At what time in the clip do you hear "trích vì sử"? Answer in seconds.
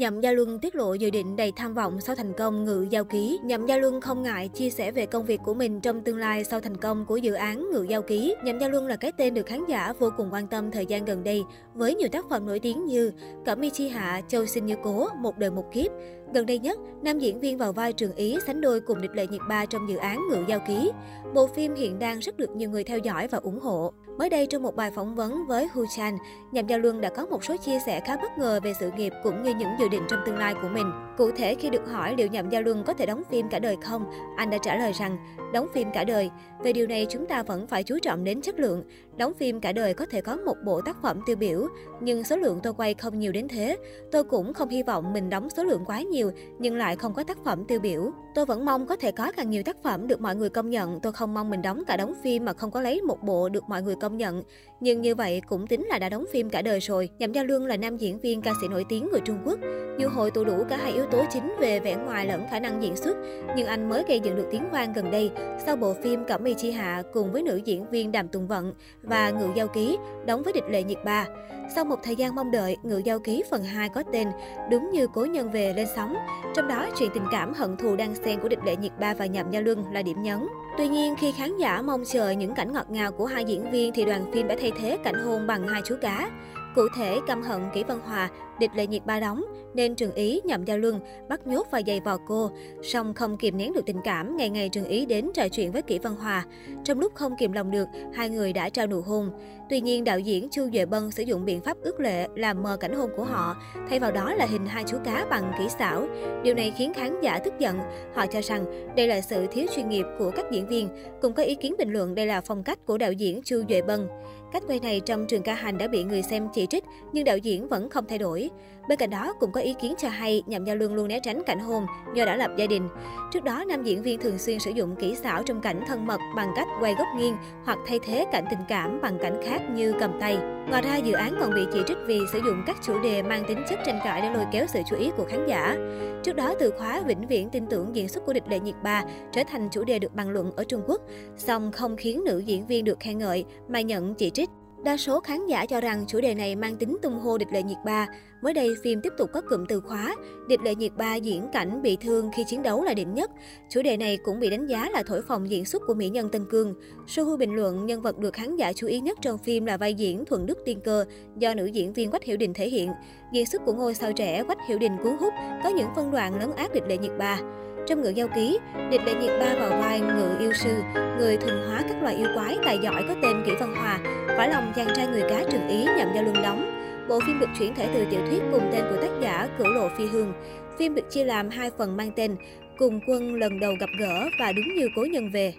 131.86-132.40